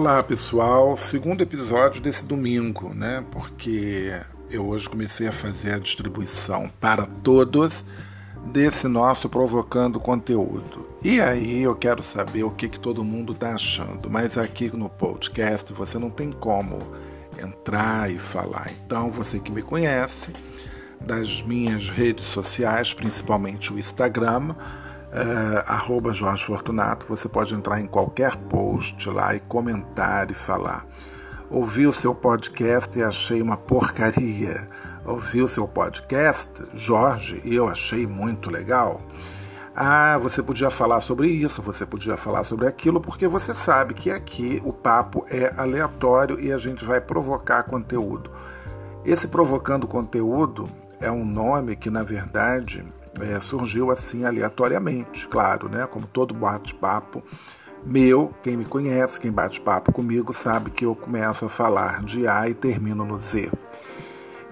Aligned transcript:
Olá 0.00 0.22
pessoal, 0.22 0.96
segundo 0.96 1.42
episódio 1.42 2.00
desse 2.00 2.24
domingo, 2.24 2.94
né? 2.94 3.22
Porque 3.30 4.18
eu 4.50 4.66
hoje 4.66 4.88
comecei 4.88 5.28
a 5.28 5.32
fazer 5.32 5.74
a 5.74 5.78
distribuição 5.78 6.70
para 6.80 7.04
todos 7.04 7.84
desse 8.46 8.88
nosso 8.88 9.28
provocando 9.28 10.00
conteúdo. 10.00 10.88
E 11.02 11.20
aí 11.20 11.60
eu 11.60 11.76
quero 11.76 12.02
saber 12.02 12.44
o 12.44 12.50
que, 12.50 12.70
que 12.70 12.80
todo 12.80 13.04
mundo 13.04 13.34
está 13.34 13.52
achando. 13.52 14.08
Mas 14.08 14.38
aqui 14.38 14.74
no 14.74 14.88
podcast 14.88 15.70
você 15.74 15.98
não 15.98 16.08
tem 16.08 16.32
como 16.32 16.78
entrar 17.38 18.10
e 18.10 18.18
falar. 18.18 18.70
Então 18.86 19.10
você 19.10 19.38
que 19.38 19.52
me 19.52 19.60
conhece 19.60 20.32
das 20.98 21.42
minhas 21.42 21.90
redes 21.90 22.24
sociais, 22.24 22.94
principalmente 22.94 23.70
o 23.70 23.78
Instagram 23.78 24.54
é, 25.12 25.64
arroba 25.66 26.12
Jorge 26.12 26.44
Fortunato, 26.44 27.06
você 27.08 27.28
pode 27.28 27.54
entrar 27.54 27.80
em 27.80 27.86
qualquer 27.86 28.36
post 28.36 29.08
lá 29.08 29.34
e 29.34 29.40
comentar 29.40 30.30
e 30.30 30.34
falar. 30.34 30.86
Ouvi 31.50 31.86
o 31.86 31.92
seu 31.92 32.14
podcast 32.14 32.96
e 32.96 33.02
achei 33.02 33.42
uma 33.42 33.56
porcaria. 33.56 34.68
Ouvi 35.04 35.42
o 35.42 35.48
seu 35.48 35.66
podcast, 35.66 36.50
Jorge, 36.74 37.40
e 37.44 37.56
eu 37.56 37.68
achei 37.68 38.06
muito 38.06 38.50
legal. 38.50 39.00
Ah, 39.74 40.18
você 40.18 40.42
podia 40.42 40.70
falar 40.70 41.00
sobre 41.00 41.28
isso, 41.28 41.62
você 41.62 41.86
podia 41.86 42.16
falar 42.16 42.44
sobre 42.44 42.66
aquilo, 42.66 43.00
porque 43.00 43.26
você 43.26 43.54
sabe 43.54 43.94
que 43.94 44.10
aqui 44.10 44.60
o 44.64 44.72
papo 44.72 45.24
é 45.28 45.52
aleatório 45.56 46.38
e 46.38 46.52
a 46.52 46.58
gente 46.58 46.84
vai 46.84 47.00
provocar 47.00 47.62
conteúdo. 47.64 48.30
Esse 49.04 49.26
provocando 49.26 49.88
conteúdo 49.88 50.68
é 51.00 51.10
um 51.10 51.24
nome 51.24 51.76
que, 51.76 51.88
na 51.88 52.02
verdade, 52.02 52.84
é, 53.22 53.40
surgiu 53.40 53.90
assim 53.90 54.24
aleatoriamente, 54.24 55.26
claro, 55.28 55.68
né? 55.68 55.86
Como 55.86 56.06
todo 56.06 56.34
bate-papo 56.34 57.22
meu, 57.84 58.34
quem 58.42 58.56
me 58.56 58.64
conhece, 58.64 59.18
quem 59.18 59.32
bate 59.32 59.60
papo 59.60 59.92
comigo, 59.92 60.32
sabe 60.34 60.70
que 60.70 60.84
eu 60.84 60.94
começo 60.94 61.46
a 61.46 61.48
falar 61.48 62.02
de 62.02 62.26
A 62.26 62.48
e 62.48 62.54
termino 62.54 63.04
no 63.04 63.16
Z. 63.16 63.50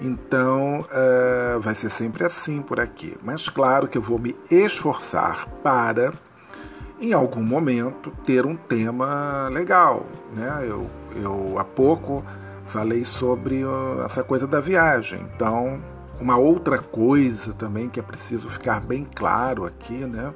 Então 0.00 0.80
uh, 0.80 1.60
vai 1.60 1.74
ser 1.74 1.90
sempre 1.90 2.24
assim 2.24 2.62
por 2.62 2.80
aqui. 2.80 3.16
Mas 3.22 3.48
claro 3.48 3.88
que 3.88 3.98
eu 3.98 4.02
vou 4.02 4.18
me 4.18 4.34
esforçar 4.50 5.46
para, 5.62 6.12
em 7.00 7.12
algum 7.12 7.42
momento, 7.42 8.10
ter 8.24 8.46
um 8.46 8.56
tema 8.56 9.48
legal. 9.50 10.06
Né? 10.34 10.64
Eu, 10.66 10.88
eu 11.16 11.58
há 11.58 11.64
pouco 11.64 12.24
falei 12.66 13.04
sobre 13.04 13.64
uh, 13.64 14.02
essa 14.04 14.22
coisa 14.22 14.46
da 14.46 14.60
viagem. 14.60 15.26
Então 15.34 15.80
uma 16.20 16.36
outra 16.36 16.78
coisa 16.78 17.52
também 17.52 17.88
que 17.88 18.00
é 18.00 18.02
preciso 18.02 18.48
ficar 18.48 18.80
bem 18.80 19.04
claro 19.04 19.64
aqui, 19.64 20.06
né? 20.06 20.32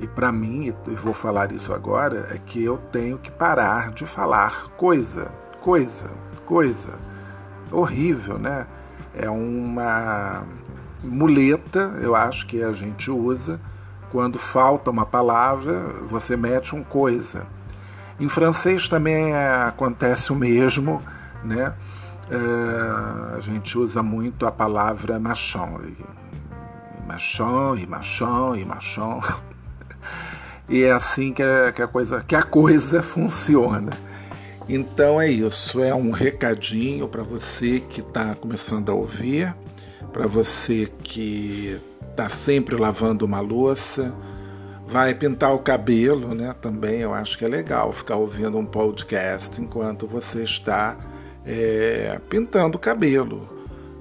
E 0.00 0.06
para 0.06 0.32
mim, 0.32 0.74
e 0.86 0.94
vou 0.94 1.14
falar 1.14 1.52
isso 1.52 1.72
agora, 1.72 2.28
é 2.30 2.38
que 2.38 2.62
eu 2.62 2.76
tenho 2.76 3.18
que 3.18 3.30
parar 3.30 3.92
de 3.92 4.04
falar 4.04 4.70
coisa, 4.76 5.30
coisa, 5.60 6.10
coisa. 6.44 6.98
Horrível, 7.70 8.38
né? 8.38 8.66
É 9.14 9.30
uma 9.30 10.44
muleta, 11.02 11.94
eu 12.00 12.14
acho 12.14 12.46
que 12.46 12.62
a 12.62 12.72
gente 12.72 13.10
usa 13.10 13.60
quando 14.10 14.38
falta 14.38 14.90
uma 14.90 15.04
palavra, 15.04 15.80
você 16.08 16.36
mete 16.36 16.74
um 16.74 16.84
coisa. 16.84 17.46
Em 18.18 18.28
francês 18.28 18.88
também 18.88 19.34
acontece 19.34 20.32
o 20.32 20.36
mesmo, 20.36 21.02
né? 21.42 21.74
É, 22.30 23.36
a 23.36 23.40
gente 23.40 23.76
usa 23.76 24.02
muito 24.02 24.46
a 24.46 24.52
palavra 24.52 25.18
machão. 25.18 25.80
Machão, 27.06 27.76
e 27.76 27.86
machão, 27.86 28.56
e 28.56 28.64
machão. 28.64 29.20
E 30.66 30.82
é 30.82 30.92
assim 30.92 31.30
que 31.30 31.42
a, 31.42 31.72
que 31.72 31.82
a, 31.82 31.86
coisa, 31.86 32.22
que 32.22 32.34
a 32.34 32.42
coisa 32.42 33.02
funciona. 33.04 33.92
Então 34.66 35.20
é 35.20 35.28
isso, 35.28 35.82
é 35.82 35.94
um 35.94 36.10
recadinho 36.10 37.06
para 37.06 37.22
você 37.22 37.80
que 37.80 38.00
está 38.00 38.34
começando 38.34 38.90
a 38.90 38.94
ouvir, 38.94 39.54
para 40.10 40.26
você 40.26 40.90
que 41.02 41.78
está 42.10 42.30
sempre 42.30 42.76
lavando 42.76 43.26
uma 43.26 43.40
louça, 43.40 44.14
vai 44.86 45.14
pintar 45.14 45.54
o 45.54 45.58
cabelo, 45.58 46.34
né? 46.34 46.54
Também 46.62 47.00
eu 47.00 47.12
acho 47.12 47.36
que 47.36 47.44
é 47.44 47.48
legal 47.48 47.92
ficar 47.92 48.16
ouvindo 48.16 48.56
um 48.56 48.64
podcast 48.64 49.60
enquanto 49.60 50.06
você 50.06 50.42
está 50.44 50.96
é, 51.44 52.18
pintando 52.28 52.76
o 52.76 52.80
cabelo, 52.80 53.48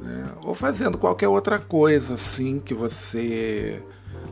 né? 0.00 0.26
ou 0.42 0.54
fazendo 0.54 0.98
qualquer 0.98 1.28
outra 1.28 1.58
coisa 1.58 2.14
assim 2.14 2.58
que 2.58 2.74
você 2.74 3.82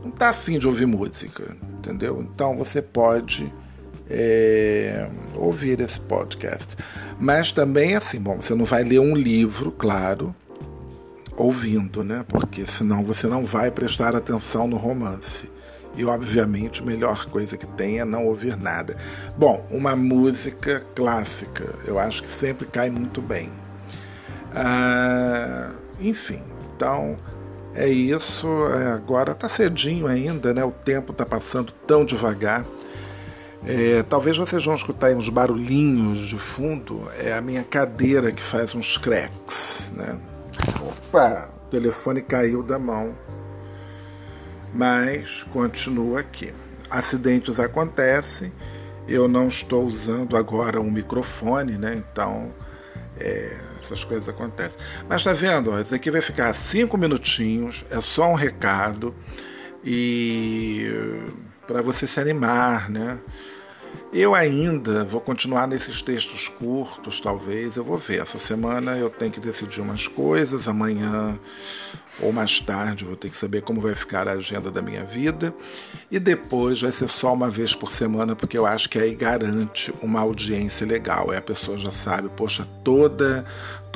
não 0.03 0.09
está 0.09 0.29
afim 0.29 0.59
de 0.59 0.67
ouvir 0.67 0.85
música, 0.85 1.55
entendeu? 1.73 2.21
Então 2.21 2.57
você 2.57 2.81
pode 2.81 3.51
é, 4.09 5.09
ouvir 5.35 5.81
esse 5.81 5.99
podcast. 5.99 6.75
Mas 7.19 7.51
também 7.51 7.95
assim, 7.95 8.19
bom, 8.19 8.37
você 8.37 8.53
não 8.53 8.65
vai 8.65 8.83
ler 8.83 8.99
um 8.99 9.15
livro, 9.15 9.71
claro, 9.71 10.35
ouvindo, 11.35 12.03
né? 12.03 12.25
Porque 12.27 12.65
senão 12.65 13.03
você 13.03 13.27
não 13.27 13.45
vai 13.45 13.71
prestar 13.71 14.15
atenção 14.15 14.67
no 14.67 14.77
romance. 14.77 15.49
E 15.95 16.03
obviamente 16.05 16.81
a 16.81 16.85
melhor 16.85 17.27
coisa 17.29 17.57
que 17.57 17.65
tem 17.65 17.99
é 17.99 18.05
não 18.05 18.25
ouvir 18.25 18.57
nada. 18.57 18.97
Bom, 19.37 19.65
uma 19.69 19.95
música 19.95 20.83
clássica, 20.93 21.73
eu 21.85 21.97
acho 21.97 22.21
que 22.21 22.29
sempre 22.29 22.65
cai 22.65 22.89
muito 22.89 23.21
bem. 23.21 23.51
Ah, 24.53 25.71
enfim, 25.99 26.41
então 26.75 27.17
é 27.73 27.87
isso. 27.87 28.47
É, 28.73 28.91
agora 28.91 29.35
tá 29.35 29.49
cedinho 29.49 30.07
ainda, 30.07 30.53
né? 30.53 30.63
O 30.63 30.71
tempo 30.71 31.13
tá 31.13 31.25
passando 31.25 31.71
tão 31.85 32.05
devagar. 32.05 32.65
É, 33.65 34.03
talvez 34.03 34.37
vocês 34.37 34.63
vão 34.63 34.75
escutar 34.75 35.11
uns 35.13 35.27
barulhinhos 35.27 36.19
de 36.19 36.37
fundo. 36.37 37.09
É 37.19 37.33
a 37.33 37.41
minha 37.41 37.63
cadeira 37.63 38.31
que 38.31 38.41
faz 38.41 38.75
uns 38.75 38.97
cracks, 38.97 39.89
né? 39.91 40.19
Opa, 40.81 41.49
o 41.65 41.69
telefone 41.69 42.21
caiu 42.21 42.63
da 42.63 42.79
mão 42.79 43.15
mas 44.75 45.43
continua 45.43 46.19
aqui. 46.19 46.53
Acidentes 46.89 47.59
acontecem, 47.59 48.51
eu 49.07 49.27
não 49.27 49.47
estou 49.47 49.85
usando 49.85 50.35
agora 50.35 50.81
um 50.81 50.91
microfone, 50.91 51.77
né? 51.77 51.95
Então 51.95 52.49
é, 53.17 53.57
essas 53.81 54.03
coisas 54.03 54.27
acontecem. 54.27 54.77
Mas 55.07 55.23
tá 55.23 55.31
vendo? 55.31 55.79
Isso 55.79 55.95
aqui 55.95 56.11
vai 56.11 56.21
ficar 56.21 56.53
cinco 56.53 56.97
minutinhos, 56.97 57.85
é 57.89 58.01
só 58.01 58.29
um 58.29 58.35
recado 58.35 59.15
e 59.83 60.89
para 61.65 61.81
você 61.81 62.07
se 62.07 62.19
animar, 62.19 62.89
né? 62.89 63.17
Eu 64.11 64.33
ainda 64.33 65.03
vou 65.03 65.21
continuar 65.21 65.67
nesses 65.67 66.01
textos 66.01 66.47
curtos, 66.47 67.19
talvez. 67.19 67.75
Eu 67.75 67.83
vou 67.83 67.97
ver. 67.97 68.21
Essa 68.21 68.39
semana 68.39 68.97
eu 68.97 69.09
tenho 69.09 69.31
que 69.31 69.39
decidir 69.39 69.81
umas 69.81 70.07
coisas. 70.07 70.67
Amanhã 70.67 71.39
ou 72.21 72.31
mais 72.31 72.61
tarde 72.61 73.03
vou 73.03 73.17
ter 73.17 73.29
que 73.29 73.35
saber 73.35 73.61
como 73.61 73.81
vai 73.81 73.93
ficar 73.93 74.27
a 74.27 74.33
agenda 74.33 74.71
da 74.71 74.81
minha 74.81 75.03
vida. 75.03 75.53
E 76.09 76.19
depois 76.19 76.81
vai 76.81 76.91
ser 76.91 77.09
só 77.09 77.33
uma 77.33 77.49
vez 77.49 77.75
por 77.75 77.91
semana, 77.91 78.35
porque 78.35 78.57
eu 78.57 78.65
acho 78.65 78.89
que 78.89 78.97
aí 78.97 79.13
garante 79.13 79.93
uma 80.01 80.21
audiência 80.21 80.87
legal. 80.87 81.31
Aí 81.31 81.37
a 81.37 81.41
pessoa 81.41 81.77
já 81.77 81.91
sabe, 81.91 82.29
poxa, 82.29 82.65
toda 82.83 83.45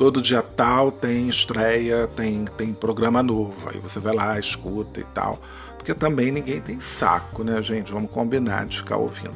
todo 0.00 0.22
dia 0.22 0.40
tal 0.40 0.90
tem 0.90 1.28
estreia, 1.28 2.08
tem, 2.16 2.46
tem 2.56 2.72
programa 2.72 3.22
novo. 3.22 3.68
Aí 3.68 3.78
você 3.80 4.00
vai 4.00 4.14
lá, 4.14 4.38
escuta 4.38 4.98
e 4.98 5.04
tal. 5.04 5.38
Porque 5.80 5.94
também 5.94 6.30
ninguém 6.30 6.60
tem 6.60 6.78
saco, 6.78 7.42
né, 7.42 7.60
gente? 7.62 7.90
Vamos 7.90 8.10
combinar 8.10 8.66
de 8.66 8.76
ficar 8.76 8.98
ouvindo. 8.98 9.32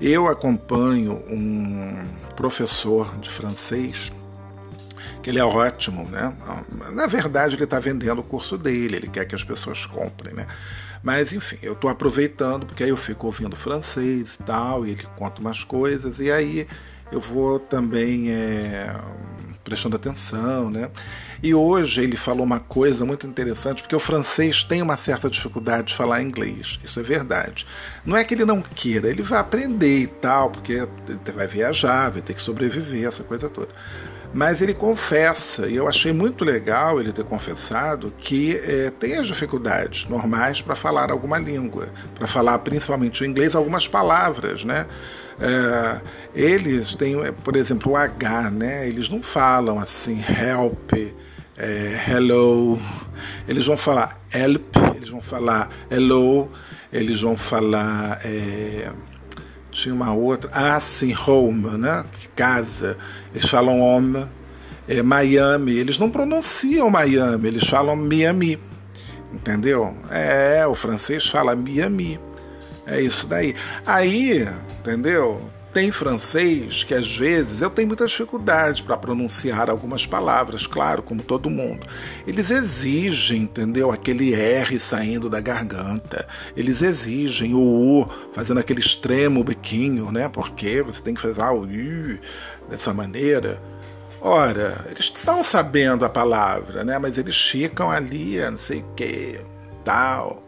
Eu 0.00 0.26
acompanho 0.26 1.22
um 1.30 2.04
professor 2.34 3.16
de 3.18 3.30
francês 3.30 4.10
que 5.22 5.30
ele 5.30 5.38
é 5.38 5.44
ótimo, 5.44 6.02
né? 6.08 6.36
Na 6.92 7.06
verdade, 7.06 7.54
ele 7.54 7.62
está 7.62 7.78
vendendo 7.78 8.20
o 8.20 8.24
curso 8.24 8.58
dele, 8.58 8.96
ele 8.96 9.06
quer 9.08 9.26
que 9.26 9.34
as 9.36 9.44
pessoas 9.44 9.86
comprem, 9.86 10.34
né? 10.34 10.48
Mas 11.04 11.32
enfim, 11.32 11.56
eu 11.62 11.74
estou 11.74 11.88
aproveitando 11.88 12.66
porque 12.66 12.82
aí 12.82 12.90
eu 12.90 12.96
fico 12.96 13.26
ouvindo 13.26 13.54
francês 13.54 14.34
e 14.34 14.42
tal, 14.42 14.84
e 14.84 14.90
ele 14.90 15.06
conta 15.16 15.40
umas 15.40 15.62
coisas, 15.62 16.18
e 16.18 16.32
aí 16.32 16.66
eu 17.12 17.20
vou 17.20 17.60
também 17.60 18.32
é, 18.32 18.92
prestando 19.66 19.96
atenção, 19.96 20.70
né? 20.70 20.88
E 21.42 21.52
hoje 21.52 22.00
ele 22.00 22.16
falou 22.16 22.44
uma 22.44 22.60
coisa 22.60 23.04
muito 23.04 23.26
interessante, 23.26 23.82
porque 23.82 23.96
o 23.96 24.00
francês 24.00 24.62
tem 24.62 24.80
uma 24.80 24.96
certa 24.96 25.28
dificuldade 25.28 25.88
de 25.88 25.96
falar 25.96 26.22
inglês, 26.22 26.78
isso 26.84 27.00
é 27.00 27.02
verdade. 27.02 27.66
Não 28.04 28.16
é 28.16 28.22
que 28.22 28.32
ele 28.32 28.44
não 28.44 28.62
queira, 28.62 29.10
ele 29.10 29.22
vai 29.22 29.40
aprender 29.40 30.02
e 30.02 30.06
tal, 30.06 30.50
porque 30.50 30.86
vai 31.34 31.48
viajar, 31.48 32.10
vai 32.10 32.22
ter 32.22 32.32
que 32.32 32.40
sobreviver, 32.40 33.08
essa 33.08 33.24
coisa 33.24 33.48
toda. 33.48 33.70
Mas 34.32 34.62
ele 34.62 34.74
confessa, 34.74 35.66
e 35.66 35.74
eu 35.74 35.88
achei 35.88 36.12
muito 36.12 36.44
legal 36.44 37.00
ele 37.00 37.12
ter 37.12 37.24
confessado, 37.24 38.12
que 38.18 38.56
é, 38.56 38.90
tem 38.90 39.16
as 39.16 39.26
dificuldades 39.26 40.06
normais 40.08 40.60
para 40.60 40.76
falar 40.76 41.10
alguma 41.10 41.38
língua, 41.38 41.88
para 42.14 42.26
falar 42.28 42.58
principalmente 42.60 43.22
o 43.22 43.26
inglês, 43.26 43.54
algumas 43.54 43.88
palavras, 43.88 44.64
né? 44.64 44.86
É, 45.40 46.00
eles 46.34 46.94
têm, 46.94 47.16
por 47.44 47.56
exemplo, 47.56 47.92
o 47.92 47.96
H, 47.96 48.50
né? 48.50 48.88
Eles 48.88 49.08
não 49.08 49.22
falam 49.22 49.78
assim, 49.78 50.22
help, 50.28 50.92
é, 51.56 52.04
hello. 52.08 52.78
Eles 53.48 53.66
vão 53.66 53.76
falar 53.76 54.20
help, 54.32 54.76
eles 54.94 55.08
vão 55.08 55.20
falar 55.20 55.70
hello, 55.90 56.50
eles 56.92 57.20
vão 57.20 57.36
falar. 57.36 58.20
É, 58.24 58.90
tinha 59.70 59.94
uma 59.94 60.12
outra. 60.12 60.50
Ah, 60.52 60.80
sim, 60.80 61.14
home, 61.14 61.78
né? 61.78 62.04
Casa. 62.34 62.96
Eles 63.34 63.48
falam 63.48 63.80
home. 63.80 64.26
É, 64.88 65.02
Miami. 65.02 65.72
Eles 65.72 65.98
não 65.98 66.10
pronunciam 66.10 66.88
Miami, 66.90 67.48
eles 67.48 67.68
falam 67.68 67.96
Miami. 67.96 68.58
Entendeu? 69.32 69.94
É, 70.10 70.66
o 70.66 70.74
francês 70.74 71.26
fala 71.26 71.54
Miami. 71.54 72.18
É 72.86 73.00
isso 73.00 73.26
daí. 73.26 73.54
Aí, 73.84 74.48
entendeu? 74.78 75.50
tem 75.76 75.92
francês 75.92 76.84
que 76.84 76.94
às 76.94 77.18
vezes 77.18 77.60
eu 77.60 77.68
tenho 77.68 77.86
muita 77.86 78.06
dificuldade 78.06 78.82
para 78.82 78.96
pronunciar 78.96 79.68
algumas 79.68 80.06
palavras, 80.06 80.66
claro, 80.66 81.02
como 81.02 81.22
todo 81.22 81.50
mundo. 81.50 81.86
Eles 82.26 82.50
exigem, 82.50 83.42
entendeu? 83.42 83.92
Aquele 83.92 84.32
R 84.32 84.80
saindo 84.80 85.28
da 85.28 85.38
garganta. 85.38 86.26
Eles 86.56 86.80
exigem 86.80 87.52
o 87.52 87.60
U 87.60 88.08
fazendo 88.32 88.58
aquele 88.58 88.80
extremo 88.80 89.44
bequinho, 89.44 90.10
né? 90.10 90.30
Porque 90.30 90.80
você 90.80 91.02
tem 91.02 91.12
que 91.12 91.20
fazer 91.20 91.42
o 91.42 91.64
U 91.64 92.18
dessa 92.70 92.94
maneira. 92.94 93.60
Ora, 94.18 94.82
eles 94.86 95.12
estão 95.14 95.44
sabendo 95.44 96.06
a 96.06 96.08
palavra, 96.08 96.84
né? 96.84 96.98
Mas 96.98 97.18
eles 97.18 97.36
ficam 97.36 97.90
ali, 97.90 98.40
não 98.50 98.56
sei 98.56 98.80
o 98.80 98.94
que, 98.94 99.40
tal. 99.84 100.42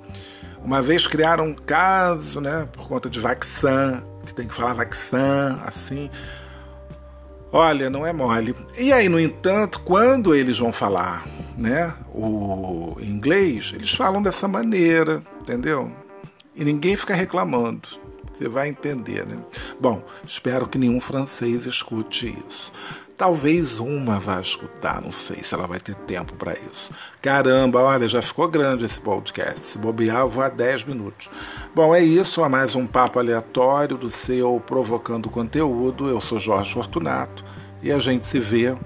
Uma 0.65 0.83
vez 0.83 1.07
criaram 1.07 1.47
um 1.47 1.55
caso, 1.55 2.41
né? 2.41 2.69
Por 2.73 2.89
conta 2.89 3.09
de 3.09 3.19
vaccin 3.19 4.03
que 4.29 4.35
tem 4.35 4.47
que 4.47 4.55
falar 4.55 4.75
vaccin, 4.75 5.59
assim. 5.65 6.11
Olha, 7.51 7.89
não 7.89 8.07
é 8.07 8.13
mole. 8.13 8.55
E 8.77 8.93
aí, 8.93 9.09
no 9.09 9.19
entanto, 9.19 9.81
quando 9.81 10.35
eles 10.35 10.59
vão 10.59 10.71
falar 10.71 11.27
né, 11.57 11.95
o 12.13 12.97
inglês, 13.01 13.73
eles 13.75 13.91
falam 13.93 14.23
dessa 14.23 14.47
maneira, 14.47 15.23
entendeu? 15.41 15.91
E 16.55 16.65
ninguém 16.65 16.95
fica 16.95 17.15
reclamando. 17.15 17.89
Você 18.33 18.49
vai 18.49 18.69
entender, 18.69 19.27
né? 19.27 19.39
Bom, 19.81 20.03
espero 20.25 20.69
que 20.69 20.79
nenhum 20.79 21.01
francês 21.01 21.67
escute 21.67 22.37
isso. 22.49 22.71
Talvez 23.19 23.81
uma 23.81 24.21
vá 24.21 24.41
escutar, 24.41 25.03
não 25.03 25.11
sei 25.11 25.43
se 25.43 25.53
ela 25.53 25.67
vai 25.67 25.81
ter 25.81 25.97
tempo 25.97 26.35
para 26.35 26.53
isso. 26.53 26.93
Caramba, 27.21 27.81
olha, 27.81 28.09
já 28.09 28.23
ficou 28.23 28.47
grande 28.47 28.85
esse 28.85 29.01
podcast. 29.01 29.67
Se 29.67 29.77
bobear, 29.77 30.21
eu 30.21 30.31
vou 30.31 30.45
a 30.45 30.49
10 30.49 30.85
minutos. 30.85 31.29
Bom, 31.75 31.93
é 31.93 32.01
isso, 32.01 32.45
a 32.45 32.49
mais 32.49 32.77
um 32.77 32.87
papo 32.87 33.19
aleatório 33.19 33.97
do 33.97 34.09
seu 34.09 34.63
Provocando 34.65 35.29
Conteúdo. 35.29 36.09
Eu 36.09 36.21
sou 36.21 36.39
Jorge 36.39 36.73
Fortunato 36.73 37.45
e 37.83 37.91
a 37.91 37.99
gente 37.99 38.25
se 38.25 38.39
vê 38.39 38.77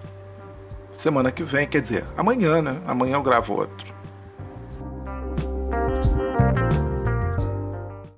semana 0.97 1.31
que 1.31 1.43
vem, 1.43 1.69
quer 1.69 1.83
dizer, 1.83 2.07
amanhã, 2.17 2.63
né? 2.63 2.81
Amanhã 2.87 3.17
eu 3.17 3.23
gravo 3.23 3.53
outro. 3.53 3.93